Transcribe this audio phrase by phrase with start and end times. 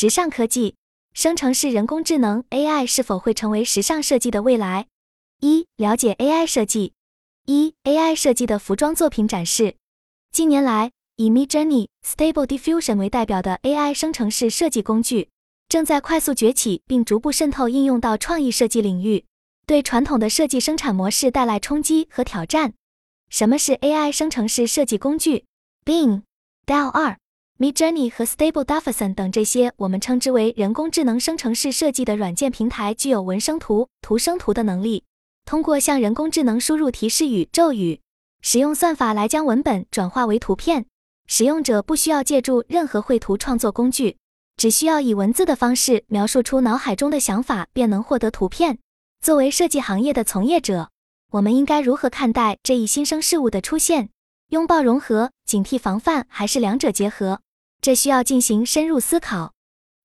[0.00, 0.76] 直上科技，
[1.12, 4.86] 生成式人工智能 AI 是否会成为时尚设计的未来？
[5.40, 6.94] 一、了解 AI 设计。
[7.44, 9.76] 一、AI 设计的服装作品展示。
[10.32, 15.28] 近年来，以 Midjourney、Stable Diffusion 为代表的 AI 生成式设计工具
[15.68, 19.26] 正在快速崛起，并逐步渗透应用到创意设计领域，
[19.66, 22.72] 对传统的设计生产模式带来冲击和挑战。
[23.28, 25.44] 什么是 AI 生成式设计工具
[25.84, 26.22] ？Bing、
[26.64, 27.16] DALL 2、
[27.60, 35.04] Midjourney 和 Stable Diffusion 等这些我们称之为人工智能生成式设计的软件平台，具有文生图、图生图的能力。
[35.44, 38.00] 通过向人工智能输入提示语、咒语，
[38.40, 40.86] 使用算法来将文本转化为图片。
[41.26, 44.16] 使用者不需要借助任何绘图创作工具，
[44.56, 48.78] 只需要以文字的方式描述出脑海中的想法，便能获得图片。
[49.20, 50.88] 作为设计行业的从业者，
[51.32, 54.08] 我们应该如何看待这一新生事物的出现？
[54.48, 57.42] 拥抱融合、警惕防范，还是两者结合？
[57.82, 59.54] 这需要进行深入思考。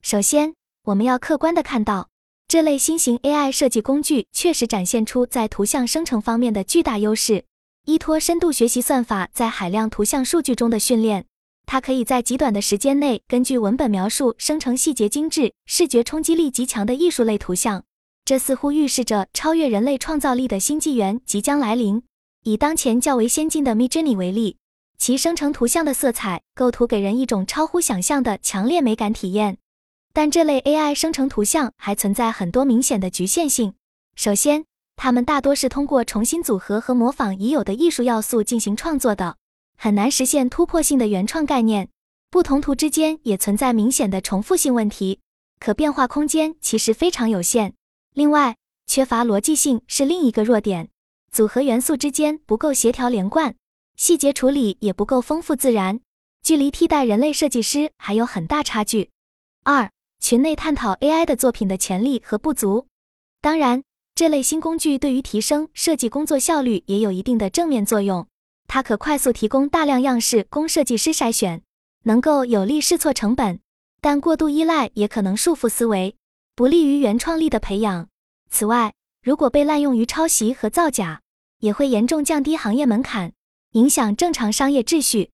[0.02, 0.54] 首先，
[0.86, 2.10] 我们要客观地看到，
[2.48, 7.44] 这类新型 AI 设计工具确实展现出在图像生成方面的巨大优势。
[7.86, 11.26] 依托深度学习算法在海量图像数据中的训练，
[11.66, 17.84] 它可以在极短的时间内根据文本描述生成细节精致、视觉冲击力极强的艺术类图像。
[18.24, 22.02] 这似乎预示着超越人类创造力的新纪元即将来临。
[22.44, 24.58] 以当前较为先进的 Midjourney 为例，
[24.98, 29.58] 其生成图像的色彩构图给人一种超乎想象的强烈美感体验。
[30.14, 33.74] 但这类 AI 生成图像还存在很多明显的局限性。
[34.16, 39.36] 首先，它们大多是通过重新组合和模仿已有的艺术要素进行创作的，
[39.78, 41.90] 很难实现突破性的原创概念。
[42.32, 45.20] 不同图之间也存在明显的重复性问题，
[45.60, 47.74] 可变化空间其实非常有限。
[48.14, 48.56] 另外，
[48.88, 50.90] 缺乏逻辑性是另一个弱点，
[51.30, 53.56] 组合元素之间不够协调连贯，
[53.96, 56.00] 细节处理也不够丰富自然，
[56.42, 59.10] 距离替代人类设计师还有很大差距。
[59.64, 62.88] 二、群内探讨 AI 的作品的潜力和不足。
[63.42, 63.84] 当然。
[64.18, 68.26] 这类新工具对于提升设计工作效率也有一定的正面作用。
[68.66, 71.62] 它可快速提供大量样式供设计师筛选，
[72.04, 73.60] 能够有力试错成本。
[74.00, 76.16] 但过度依赖也可能束缚思维，
[76.56, 78.08] 不利于原创力的培养。
[78.50, 81.20] 此外，如果被滥用于抄袭和造假，
[81.60, 83.34] 也会严重降低行业门槛，
[83.76, 85.32] 影响正常商业秩序。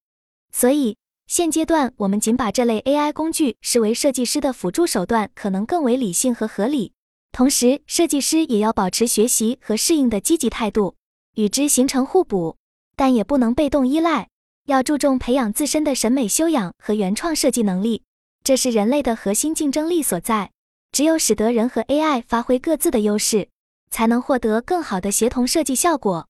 [0.52, 0.96] 所以，
[1.28, 6.92] 现阶段我们仅把这类 AI 工具视为设计师的辅助手段，可能更为理性和合理。
[7.30, 10.96] 同时，设计师也要保持学习和适应的积极态度，
[11.36, 12.56] 与之形成互补，
[12.96, 14.28] 但也不能被动依赖。
[14.66, 18.02] 要注重培养自身的审美修养和原创设计能力，
[18.42, 20.50] 这是人类的核心竞争力所在。
[20.90, 23.48] 只有使得人和 AI 发挥各自的优势，
[23.90, 26.28] 才能获得更好的协同设计效果。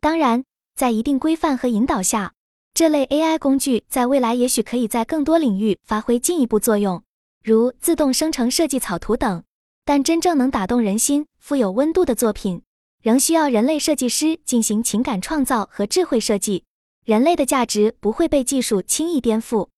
[0.00, 0.42] 当然，
[0.80, 2.32] 在一定规范和引导下，
[2.72, 7.02] 这类 AI 工具在未来也许可以在更多领域发挥进一步作用，
[7.44, 9.44] 如自动生成设计草图等。
[9.84, 12.62] 但真正能打动人心、富有温度的作品，
[13.02, 16.64] 仍需要人类设计师进行情感创造和智慧设计。
[17.04, 19.68] 人类的价值不会被技术轻易颠覆。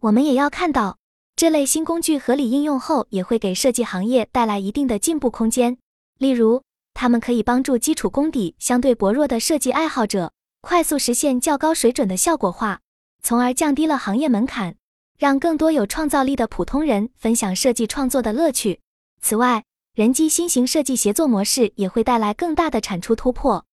[0.00, 0.98] 我们也要看到，
[1.36, 5.78] 这类新工具合理应用后，也会给设计行业带来一定的进步空间。
[6.18, 6.64] 例如，
[6.94, 12.80] 它们可以帮助基础功底相对薄弱的设计爱好者快速实现较高水准的效果化，
[13.22, 14.74] 从而降低了行业门槛，
[15.16, 18.80] 让更多有创造力的普通人分享设计创作的乐趣。
[19.20, 19.64] 此外，
[19.94, 23.64] 人机新型设计协作模式也会带来更大的产出突破。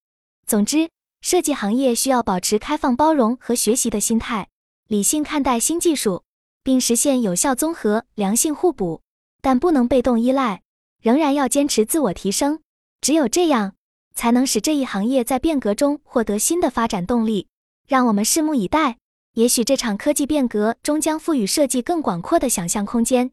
[0.45, 0.89] 总之，
[1.21, 4.47] 设计行业需要保持开放、包容和学习的心态，
[4.87, 6.23] 理性看待新技术，
[6.63, 9.01] 并实现有效综合、良性互补，
[9.41, 10.61] 但不能被动依赖，
[11.01, 12.61] 仍然要坚持自我提升。
[13.01, 13.74] 只有这样，
[14.15, 17.47] 才能使这一行业在变革中获得新的发展动力。
[17.87, 18.97] 让我们拭目以待，
[19.33, 23.31] 也许这场科技变革终将赋予设计更广阔的想象空间。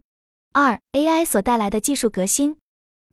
[0.53, 2.59] 二 AI 所带来的技术革新，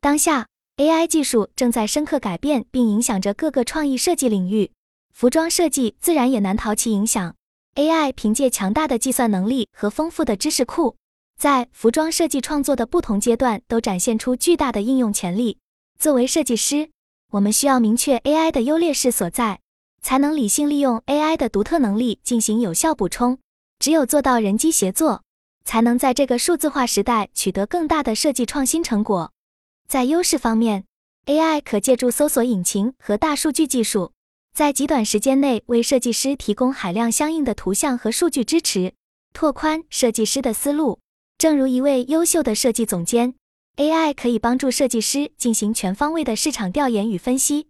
[0.02, 4.72] 当下 AI 技术正在深刻改变并影响着各个创意设计领域，
[5.14, 7.34] 服装设计自然也难逃其影响。
[7.76, 10.96] AI 凭借强大的计算能力和丰富的知识库，
[11.38, 15.56] 在服装设计创作的不同阶段都展现出巨大的应用潜力。
[15.98, 16.90] 作为设计师，
[17.30, 19.60] 我们需要明确 AI 的优劣势所在，
[20.02, 23.38] 才能理性利用 AI 的独特能力进行有效补充。
[23.78, 25.22] 只有做到人机协作。
[25.64, 29.32] 才能在这个数字化时代取得更大的设计创新成果。
[29.86, 30.84] 在优势方面
[31.26, 34.12] ，AI 可借助搜索引擎和大数据技术，
[34.52, 38.94] 在极短时间内为设计师提供海量相应的图像和数据支持，
[39.32, 40.98] 拓宽设计师的思路。
[41.38, 43.34] 正如一位优秀的设计总监
[43.76, 47.68] ，AI 可以帮助设计师进行全方位的市场调研与分析。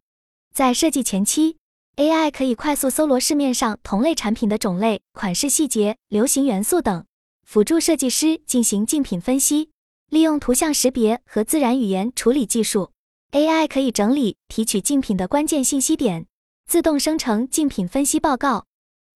[0.52, 1.56] 在设计前期
[1.97, 7.05] ，AI 可以快速搜罗市面上同类产品的种类、款式细节、流行元素等。
[7.44, 9.70] 辅助设计师进行竞品分析。
[10.08, 12.91] 利用图像识别和自然语言处理技术
[13.31, 16.26] ，AI 可以整理、提取竞品的关键信息点，
[16.67, 18.67] 自动生成竞品分析报告。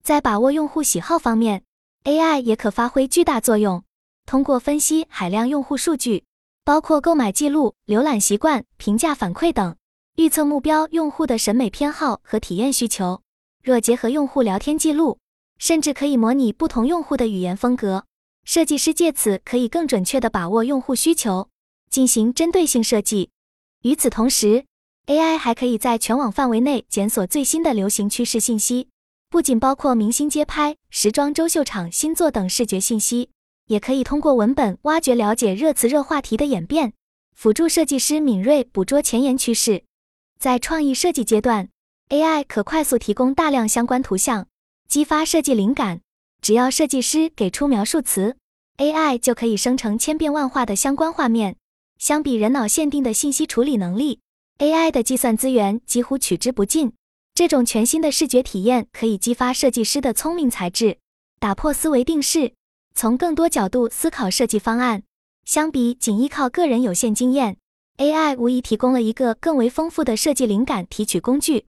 [0.05, 1.65] 在把握用户喜好方面
[2.05, 3.83] ，AI 也可发挥巨大作用。
[4.25, 6.23] 通过分析海量用户数据，
[6.65, 9.77] 包括购买记录、浏览习惯、评价反馈等，
[10.17, 13.21] 预测目标用户的审美偏好和体验需求。
[13.63, 15.19] 若结合用户聊天记录，
[15.59, 18.07] 甚至可以模拟不同用户的语言风格。
[18.45, 21.51] 设计师借此可以更准确地把握用户需求，
[21.91, 23.29] 进行针对性设计。
[23.83, 24.65] 与此同时
[25.07, 28.89] ，AI 还可以在全网范围内检索最新的流行趋势信息，
[29.29, 33.29] 不仅包括明星街拍、时装周秀场新作等视觉信息，
[33.67, 36.93] 也可以通过文本挖掘了解热词热话题的演变，
[37.35, 39.85] 辅助设计师敏锐捕捉前沿趋势。
[40.39, 41.69] 在创意设计阶段
[42.11, 44.47] ，AI 可快速提供大量相关图像，
[44.87, 46.01] 激发设计灵感。
[46.43, 48.37] 只要设计师给出描述词
[48.77, 51.57] ，AI 就可以生成千变万化的相关画面。
[51.99, 54.21] 相比人脑限定的信息处理能力
[54.59, 56.93] ，AI 的计算资源几乎取之不尽。
[57.35, 60.99] 这种全新的视觉体验可以激发设计师的聪明才智，
[61.41, 62.53] 打破思维定式，
[62.95, 65.03] 从更多角度思考设计方案。
[65.45, 67.59] 相比仅依靠个人有限经验
[67.99, 71.67] ，AI 无疑提供了一个更为丰富的设计灵感提取工具。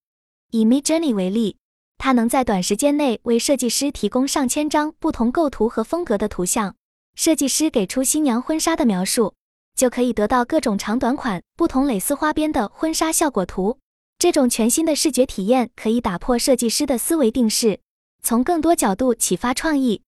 [0.50, 1.56] 以 Midjourney 为例。
[1.99, 6.75] 它能在短时间内为设计师提供上千张不同构图和风格的图像。
[7.14, 9.34] 设计师给出新娘婚纱的描述，
[9.75, 13.78] 就可以得到各种长短款、不同蕾丝花边的婚纱效果图。
[14.19, 17.81] 这种全新的视觉体验可以打破设计师的思维定式，
[18.23, 20.02] 从更多角度启发创意。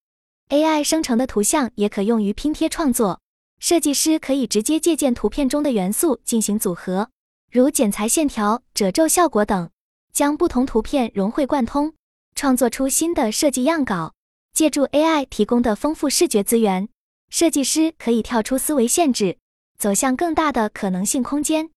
[0.49, 3.21] AI 生成的图像也可用于拼贴创作，
[3.59, 7.11] 设计师可以直接借鉴图片中的元素进行组合，
[7.51, 9.71] 如剪裁线条、褶皱效果等。
[10.11, 11.93] 将不同图片融会贯通，
[12.35, 14.15] 创作出新的设计样稿。
[14.53, 16.89] 借助 AI 提供的丰富视觉资源，
[17.29, 19.39] 设计师可以跳出思维限制，
[19.79, 21.71] 走向更大的可能性空间。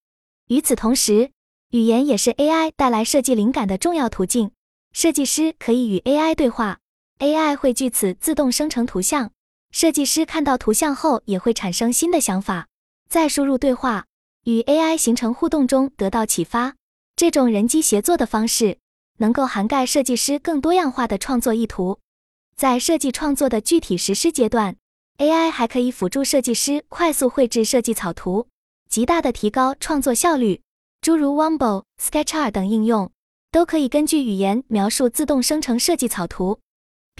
[0.47, 1.29] 与此同时，
[1.71, 4.51] 语言也是 AI 带来设计灵感的重要途径。
[4.93, 6.79] 设计师可以与 AI 对话
[7.21, 9.31] ，AI 会据此自动生成图像。
[9.71, 12.67] 设计师看到图像后，也会产生新的想法，
[13.07, 14.05] 再输入对话，
[14.45, 16.75] 与 AI 形成互动中得到启发。
[17.15, 18.79] 这种人机协作的方式，
[19.19, 21.99] 能够涵盖设计师更多样化的创作意图。
[22.55, 24.75] 在设计创作的具体实施阶段
[25.19, 28.47] ，AI 还可以辅助设计师快速绘制设计草图，
[28.89, 30.61] 极大的提高创作效率。
[30.99, 33.11] 诸如 Wombo、SketchUp 等应用，
[33.51, 36.59] 都可以根据语言描述自动生成设计草图。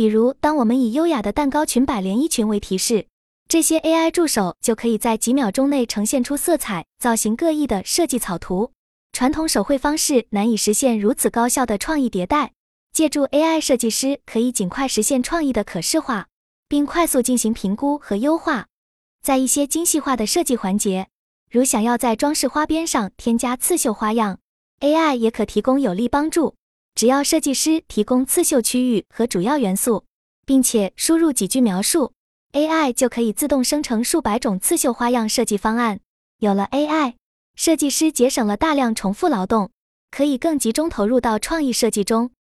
[0.01, 3.05] 比如，当我们以优雅的蛋糕裙摆连衣裙为提示，
[3.47, 8.71] 这些 AI 助手就可以在几秒钟内呈现出色彩、造型各异的设计草图。
[9.13, 12.53] 传统手绘方式难以实现如此高效的创意迭代，
[12.91, 16.29] 借助 AI 设计师可以尽快实现创意的可视化，
[16.67, 18.65] 并快速进行评估和优化。
[19.21, 21.09] 在一些精细化的设计环节，
[21.51, 24.39] 如想要在装饰花边上添加刺绣花样
[24.79, 26.55] ，AI 也可提供有力帮助。
[26.93, 30.05] 只要设计师提供刺绣区域和主要元素，
[30.45, 32.13] 并且输入几句描述
[32.53, 35.99] ，AI 就可以自动生成数百种刺绣花样设计方案。
[36.39, 37.15] 有了 AI。
[37.55, 39.71] 设计师节省了大量重复劳动，
[40.09, 42.31] 可以更集中投入到创意设计中。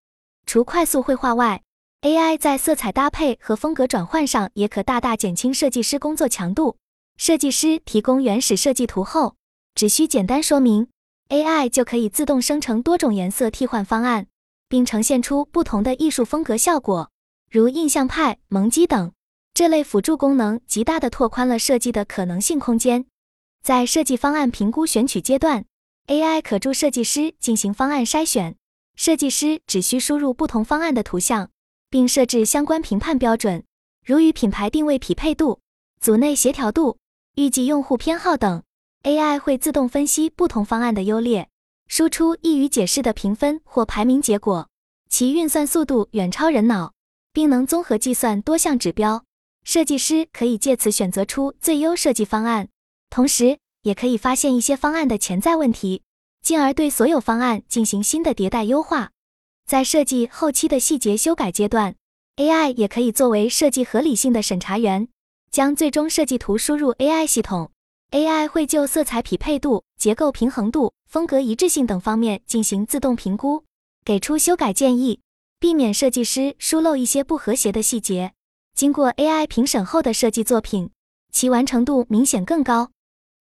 [0.47, 1.63] 除快速绘画外
[2.03, 6.77] ，AI 在色彩搭配和风格转换上也可大大减轻设计师工作强度。
[7.17, 9.35] 设计师提供原始设计图后，
[9.75, 10.89] 只需简单说明
[11.29, 14.29] ，AI 就可以自动生成多种颜色替换方案，
[14.71, 17.11] 并呈现出不同的艺术风格效果，
[17.51, 19.13] 如印象派、蒙基等。
[19.53, 23.05] 这类辅助功能极大地拓宽了设计的可能性空间。
[23.63, 25.65] 在设计方案评估选取阶段
[26.07, 28.57] ，AI 可助设计师进行方案筛选。
[28.95, 31.51] 设计师只需输入不同方案的图像，
[31.91, 33.65] 并设置相关评判标准，
[34.07, 35.61] 如与品牌定位匹配度、
[36.01, 36.99] 组内协调度、
[37.35, 38.63] 预计用户偏好等。
[39.03, 41.49] AI 会自动分析不同方案的优劣，
[41.93, 44.69] 输出易于解释的评分或排名结果。
[45.09, 46.93] 其运算速度远超人脑，
[47.33, 49.25] 并能综合计算多项指标。
[49.65, 52.69] 设计师可以借此选择出最优设计方案。
[53.11, 56.03] 同时，也可以发现一些方案的潜在问题，
[56.41, 59.11] 进而对所有方案进行新的迭代优化。
[59.67, 61.97] 在设计后期的细节修改阶段
[62.37, 65.09] ，AI 也可以作为设计合理性的审查员，
[65.51, 67.73] 将最终设计图输入 AI 系统
[68.11, 73.65] ，AI 会就色彩匹配度、结构平衡度、风格一致性等方面进行自动评估，
[74.05, 75.21] 给出修改建议，
[75.59, 78.33] 避免设计师疏漏一些不和谐的细节。
[78.75, 80.91] 经过 AI 评审后的设计作品，
[81.33, 82.91] 其完成度明显更高。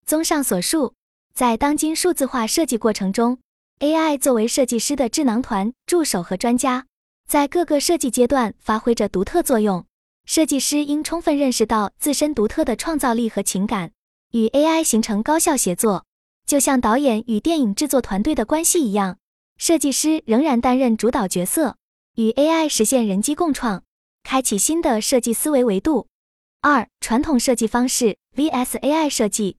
[0.05, 0.93] 综上所述，
[1.33, 3.39] 在当今数字化设计过程中
[3.79, 6.85] ，AI 作为设计师的智囊团、助手和专家，
[7.27, 9.85] 在各个设计阶段发挥着独特作用。
[10.25, 13.91] 设计师应充分认识到自身独特的创造力和情感，
[14.31, 16.05] 与 AI 形成高效协作，
[16.45, 19.17] 就像导演与电影制作团队的关系一样，
[19.57, 21.77] 设计师仍然担任主导角色，
[22.15, 23.83] 与 AI 实现人机共创，
[24.23, 26.07] 开启新的设计思维维度。
[26.61, 29.57] 二、传统设计方式 vs AI 设计。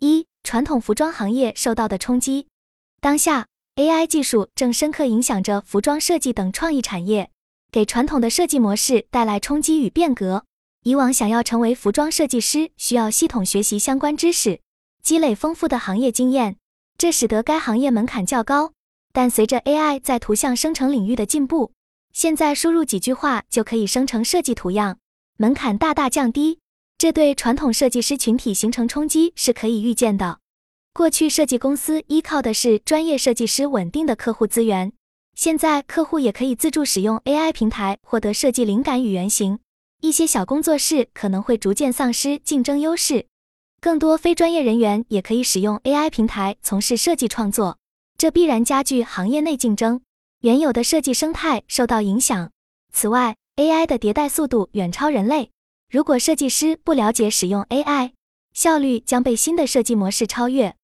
[0.00, 2.48] 一、传统服装行业受到的冲击。
[3.00, 3.46] 当下
[3.76, 7.30] ，AI 技术正深刻影响着服装设计等创意产业。
[7.70, 10.44] 给传统的设计模式带来冲击与变革。
[10.84, 14.60] 以往想要成为服装设计师，需要系统学习相关知识，
[15.02, 16.56] 积累丰富的行业经验，
[16.96, 18.72] 这使得该行业门槛较高。
[19.12, 21.72] 但随着 AI 在图像生成领域的进步，
[22.12, 24.98] 现在输入几句话就可以生成设计图样，
[25.36, 26.60] 门槛大大降低。
[26.96, 30.38] 这对传统设计师群体形成冲击是可以预见的。
[30.92, 34.92] 过去设计公司依靠的是专业设计师稳定的客户资源。
[35.36, 39.60] 现在客户也可以自助使用 AI 平台获得设计灵感与原型，
[40.00, 43.26] 一些小工作室可能会逐渐丧失竞争优势，
[43.80, 47.78] 更多非专业人员也可以使用 AI 平台从事设计创作，
[48.16, 50.00] 这必然加剧行业内竞争，
[50.42, 52.52] 原有的设计生态受到影响。
[52.92, 55.50] 此外，AI 的迭代速度远超人类，
[55.90, 58.12] 如果设计师不了解使用 AI，
[58.54, 60.76] 效率将被新的设计模式超越。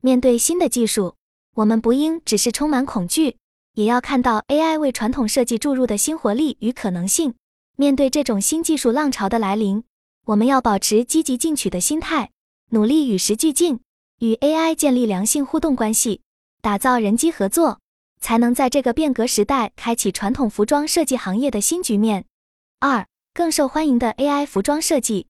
[0.00, 1.16] 面对新的技术，
[1.56, 3.36] 我们不应只是充满恐惧。
[3.74, 7.34] 也要看到 AI 为传统设计注入的新活力与可能性。
[7.80, 9.82] 面对这种新技术浪潮的来临，
[10.26, 12.30] 我们要保持积极进取的心态，
[12.72, 13.80] 努力与时俱进，
[14.18, 16.20] 与 AI 建立良性互动关系，
[16.60, 17.80] 打造人机合作，
[18.20, 22.26] 才能在这个变革时代开启传统服装设计行业的新局面。
[22.80, 25.26] 二、更受欢迎的 AI 服装设计，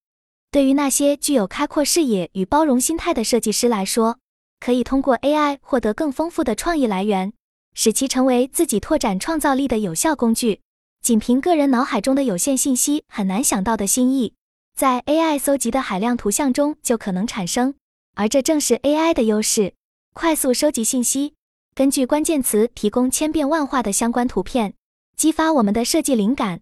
[0.50, 4.19] 对于那些具有开阔视野与包容心态的设计师来说，
[4.59, 7.33] 可以通过 AI 获得更丰富的创意来源。
[7.73, 10.61] 使其成为自己拓展创造力的有效工具。
[11.02, 14.35] 仅凭个人脑海中的有限信息，很难想到的新意，
[14.76, 17.75] 在 AI 搜集的海量图像中就可能产生。
[18.14, 19.73] 而这正是 AI 的优势：
[20.12, 21.35] 快速收集信息，
[21.75, 24.75] 根据关键词提供千变万化的相关图片，
[25.16, 26.61] 激发我们的设计灵感。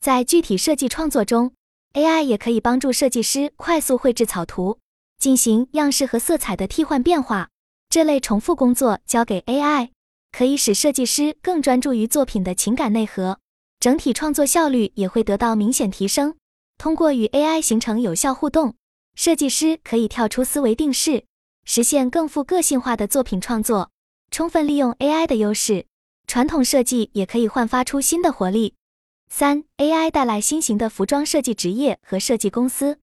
[0.00, 1.52] 在具体设计创作中
[1.92, 4.78] ，AI 也可以帮助设计师快速绘制草图，
[5.18, 7.50] 进行样式和色彩的替换变化。
[7.90, 9.90] 这类重复工作交给 AI。
[10.32, 13.38] 可以使设计师更专注于作品的情感内核，
[13.84, 16.36] 整体创作效率也会得到明显提升。
[16.78, 18.76] 通过与 AI 形成有效互动，
[19.14, 21.26] 设计师可以跳出思维定式，
[21.66, 23.90] 实现更富个性化的作品创作。
[24.30, 25.84] 充分利用 AI 的优势，
[26.26, 28.74] 传统设计也可以焕发出新的活力。
[29.28, 32.98] 三、AI 带来新型的服装设计职业和设计公司。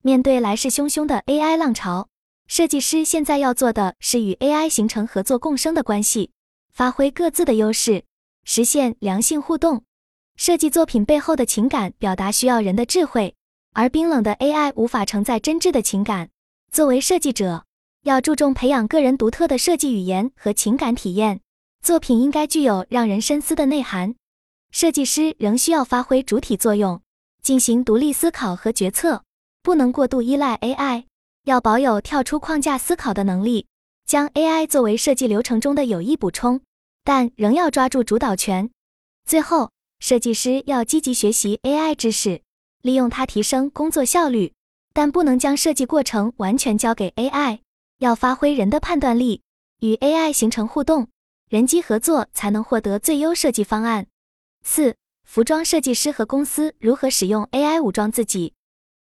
[0.00, 2.08] 面对来势汹汹的 AI 浪潮，
[2.46, 6.30] 设计师现在要做的是与 AI 形成合作共生的关系。
[6.72, 8.04] 发挥各自的优势，
[8.44, 9.84] 实现良性互动。
[10.36, 13.34] 设计作品背后的情感表达需要人的智慧，
[13.72, 16.30] 而冰冷的 AI 无法承载真挚的情感。
[16.70, 17.64] 作为设计者，
[18.02, 21.40] 要注重培养个人独特的设计语言和情感体验。
[21.82, 24.14] 作品应该具有让人深思的内涵。
[24.70, 27.00] 设计师仍需要发挥主体作用，
[27.42, 29.22] 进行独立思考和决策，
[29.62, 31.04] 不能过度依赖 AI，
[31.44, 33.66] 要保有跳出框架思考的能力。
[34.04, 36.60] 将 AI 作为设计流程中的有益补充，
[37.04, 38.70] 但仍要抓住主导权。
[39.24, 39.70] 最后，
[40.02, 42.42] 设计师要积极学习 AI 知识，
[42.82, 44.52] 利用它提升工作效率，
[44.92, 47.60] 但不能将设计过程完全交给 AI，
[47.98, 49.42] 要发挥人的判断力，
[49.78, 51.06] 与 AI 形成互动，
[51.48, 54.08] 人机合作才能获得最优设计方案。
[54.64, 58.54] 四、服装设计师和公司如何使用 AI 武装自己？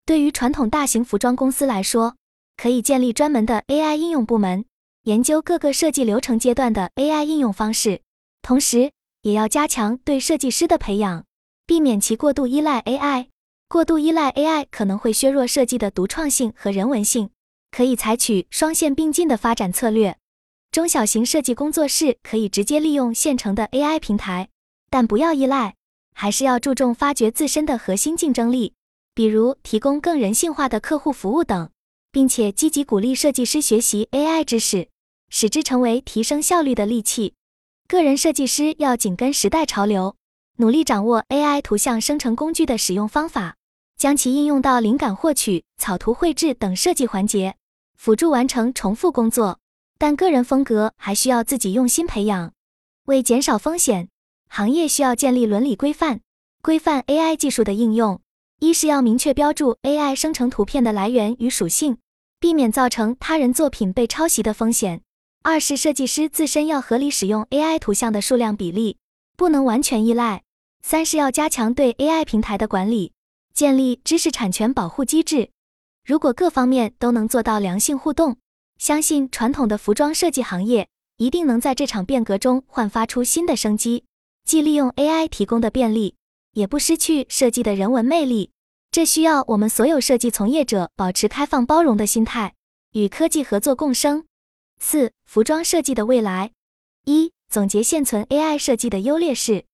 [0.05, 2.17] 对于传统大型服装公司来说，
[2.57, 4.65] 可以建立专门的 AI 应用部门。
[5.03, 8.01] 研究各个设计流程阶段的 AI 应用方式，
[8.41, 8.91] 同时
[9.21, 11.25] 也要加强对设计师的培养，
[11.65, 13.27] 避免其过度依赖 AI。
[13.67, 17.29] 过度依赖 AI 可能会削弱设计的独创性和人文性。
[17.71, 20.17] 可以采取双线并进的发展策略。
[20.71, 24.49] 中小型设计工作室可以直接利用现成的 AI 平台，
[24.89, 25.75] 但不要依赖，
[26.15, 28.73] 还是要注重发掘自身的核心竞争力，
[29.13, 31.69] 比如提供更人性化的客户服务等，
[32.11, 34.89] 并且积极鼓励设计师学习 AI 知识。
[35.29, 37.35] 使之成为提升效率的利器。
[37.89, 40.15] 个人设计师要紧跟时代潮流，
[40.57, 43.55] 努力掌握 AI 图像生成工具的使用方法，
[43.97, 47.55] 将其应用到灵感获取、草图绘制等设计环节，
[47.97, 49.57] 辅助完成重复工作。
[49.97, 52.53] 但个人风格还需要自己用心培养。
[53.05, 54.09] 为减少风险，
[54.47, 56.19] 行业需要建立伦理规范，
[56.61, 58.21] 规范 AI 技术的应用。
[58.59, 61.97] 一是要明确标注 AI 生成图片的来源与属性，
[62.39, 65.01] 避免造成他人作品被抄袭的风险。
[65.41, 68.97] 二是设计师自身要合理使用 AI 图像的数量比例，
[69.37, 70.43] 不能完全依赖。
[70.81, 73.13] 三是要加强对 AI 平台的管理，
[73.53, 75.51] 建立知识产权保护机制。
[76.05, 78.37] 如果各方面都能做到良性互动，
[78.77, 84.03] 相信传统的服装设计行业一定能在这场变革中焕发出新的生机，
[84.43, 86.15] 既利用 AI 提供的便利，
[86.53, 88.51] 也不失去设计的人文魅力。
[88.91, 92.55] 这需要我们所有设计从业者保持开放包容的心态，
[92.91, 94.25] 与科技合作共生。
[94.79, 96.51] 四、服装设计的未来。
[97.05, 99.65] 一、总结现存 AI 设计的优劣势。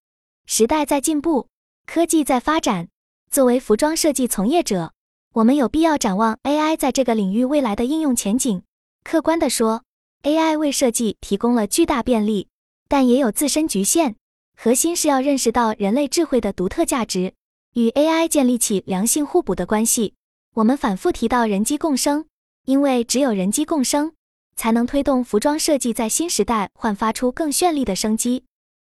[0.46, 1.48] 时代在进步，
[1.86, 2.90] 科技在发展。
[3.30, 4.94] 作为服装设计从业者，
[5.34, 8.64] 我们有必要展望 AI 在这个领域未来的应用前景。
[9.04, 9.84] 客观地说
[10.24, 12.48] ，AI 为设计提供了巨大便利，
[12.88, 14.16] 但也有自身局限。
[14.58, 17.34] 核心是要认识到人类智慧的独特价值，
[17.74, 20.16] 与 AI 建立起良性互补的关系。
[20.56, 22.26] 我们反复提到人机共生，
[22.64, 24.15] 因为只有人机共生。
[24.56, 28.44] 才能推动服装设计在新时代焕发出更绚丽的生机。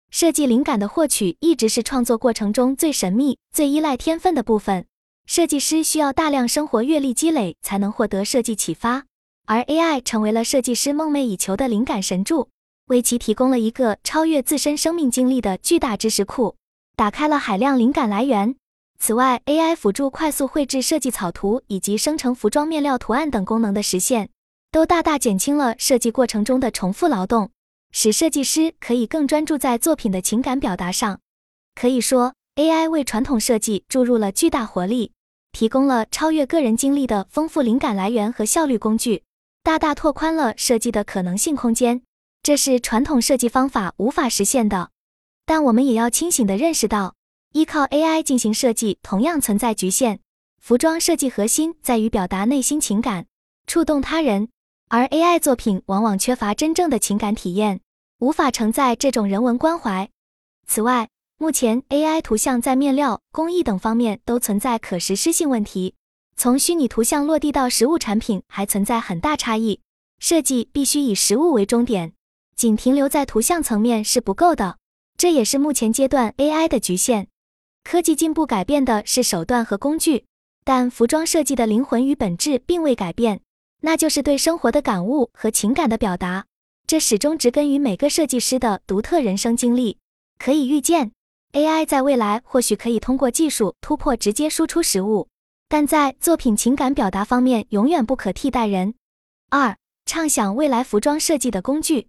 [0.10, 4.86] 设计灵感的获取一直是创作过程中最神秘、最依赖天分的部分。
[5.26, 9.04] 设计师需要大量生活阅历积累才能获得设计启发，
[9.46, 12.48] 而 AI 成为了设计师梦寐以求的灵感神助，
[12.86, 16.56] 为其提供了一个超越自身生命经历的巨大知识库，
[16.96, 18.56] 打开了海量灵感来源。
[18.98, 24.30] 此外，AI 辅助快速绘制设计草图以及生成服装面料图案等功能的实现。
[24.72, 27.52] 都大大减轻了设计过程中的重复劳动，
[27.92, 31.20] 使设计师可以更专注在作品的情感表达上。
[31.74, 35.14] 可以说，AI 为传统设计注入了巨大活力，
[35.52, 39.24] 提供了超越个人经历的丰富灵感来源和效率工具，
[39.64, 42.02] 大大拓宽了设计的可能性空间。
[42.44, 44.90] 这是传统设计方法无法实现的。
[45.46, 47.16] 但我们也要清醒地认识到，
[47.54, 50.20] 依靠 AI 进行设计同样存在局限。
[50.60, 53.28] 服装设计核心在于表达内心情感，
[53.66, 54.50] 触动他人。
[54.90, 57.82] 而 AI 作品往往缺乏真正的情感体验，
[58.20, 60.10] 无法承载这种人文关怀。
[60.66, 65.96] 此外，目前 AI 图像在面料、工艺等方面都存在可实施性问题，
[66.38, 69.82] 从虚拟图像落地到实物产品还存在很大差异。
[70.20, 72.14] 设计必须以实物为终点，
[72.56, 74.78] 仅停留在图像层面是不够的，
[75.18, 77.28] 这也是目前阶段 AI 的局限。
[77.84, 80.26] 科技进步改变的是手段和工具，
[80.64, 83.42] 但服装设计的灵魂与本质并未改变。
[83.82, 86.46] 那就是对生活的感悟和情感的表达，
[86.88, 89.98] 这始终植根于每个设计师的独特人生经历。
[90.40, 91.12] 可以预见
[91.54, 95.28] ，AI 在未来或许可以通过技术突破直接输出实物，
[95.70, 98.96] 但在作品情感表达方面永远不可替代人。
[99.50, 102.08] 二、畅想未来服装设计的工具，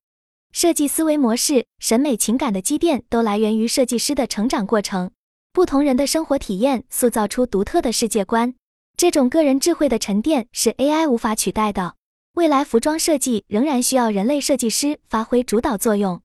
[0.53, 5.11] 设计思维模式、审美情感的积淀都来源于设计师的成长过程，
[5.53, 8.55] 不同人的生活体验塑造出独特的世界观。
[8.99, 11.95] 这种个人智慧的沉淀是 AI 无法取代的。
[12.33, 16.21] 未来服装设计仍然需要人类设计师发挥主导作用。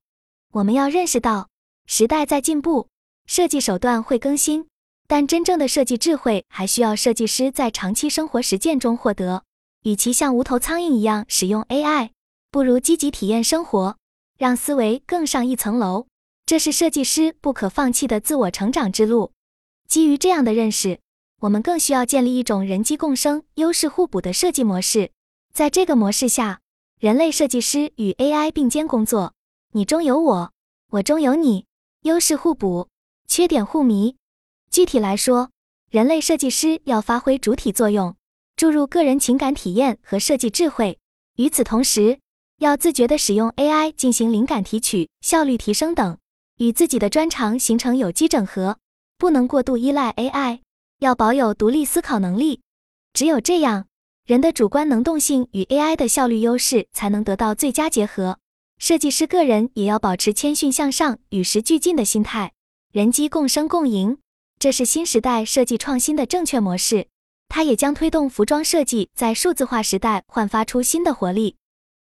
[0.54, 1.50] 我们要认识到，
[1.86, 2.88] 时代在进步，
[3.26, 4.66] 设计手段会更新，
[5.06, 9.44] 但真正的设计智慧还需要设计师在长期生活实践中获得。
[9.84, 12.10] 与其像无头苍蝇一样使用 AI，
[12.50, 13.96] 不如积极体验生活，
[14.36, 16.08] 让思维更上一层楼。
[16.44, 19.30] 这是设计师不可放弃的自我成长之路。
[19.86, 20.98] 基于这样的认识。
[21.44, 25.10] 我们更需要建立一种人机共生、优势互补的设计模式。
[25.52, 26.60] 在这个模式下，
[26.98, 29.34] 人类设计师与 AI 并肩工作，
[29.72, 30.52] 你中有我，
[30.92, 31.66] 我中有你，
[32.04, 32.88] 优势互补，
[33.28, 34.16] 缺点互弥。
[34.70, 35.50] 具体来说，
[35.90, 38.16] 人类设计师要发挥主体作用，
[38.56, 40.96] 注入个人情感体验和设计智慧；
[41.36, 42.20] 与此同时，
[42.58, 46.16] 要自觉地使用 AI 进行灵感提取、效率提升等，
[46.56, 48.78] 与自己的专长形成有机整合，
[49.18, 50.60] 不能过度依赖 AI。
[51.04, 52.62] 要保有独立思考能力，
[53.12, 53.88] 只有这样，
[54.24, 58.38] 人的主观能动性与 AI 的效率优势才能得到最佳结合。
[58.78, 62.54] 设计师个人也要保持谦逊向上、与时俱进的心态，
[62.90, 64.16] 人机共生共赢，
[64.58, 67.08] 这是新时代设计创新的正确模式。
[67.50, 71.56] 它也将推动服装设计在数字化时代焕发出新的活力。